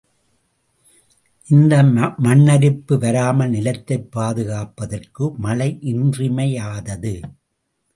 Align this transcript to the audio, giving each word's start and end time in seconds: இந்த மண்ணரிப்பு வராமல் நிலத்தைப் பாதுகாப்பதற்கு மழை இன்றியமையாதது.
இந்த 1.47 1.83
மண்ணரிப்பு 2.23 2.97
வராமல் 2.97 3.49
நிலத்தைப் 3.49 4.11
பாதுகாப்பதற்கு 4.11 5.33
மழை 5.37 5.77
இன்றியமையாதது. 5.81 7.15